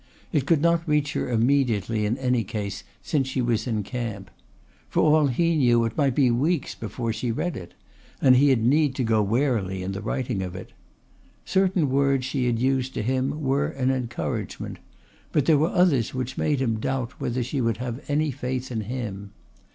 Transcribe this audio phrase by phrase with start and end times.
[0.33, 4.31] It could not reach her immediately in any case since she was in camp.
[4.89, 7.75] For all he knew it might be weeks before she read it;
[8.19, 10.71] and he had need to go warily in the writing of it.
[11.45, 14.79] Certain words she had used to him were an encouragement;
[15.31, 18.81] but there were others which made him doubt whether she would have any faith in
[18.81, 19.29] him.